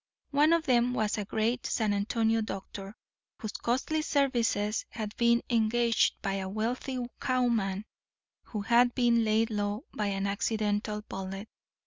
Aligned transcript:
One 0.31 0.51
of 0.51 0.65
them 0.65 0.95
was 0.95 1.19
a 1.19 1.25
great 1.25 1.67
San 1.67 1.93
Antonio 1.93 2.41
doctor, 2.41 2.95
whose 3.37 3.51
costly 3.51 4.01
services 4.01 4.83
had 4.89 5.15
been 5.15 5.43
engaged 5.47 6.19
by 6.23 6.37
a 6.37 6.49
wealthy 6.49 6.97
cowman 7.19 7.85
who 8.45 8.61
had 8.61 8.95
been 8.95 9.23
laid 9.23 9.51
low 9.51 9.85
by 9.93 10.07
an 10.07 10.25
accidental 10.25 11.03
bullet. 11.03 11.47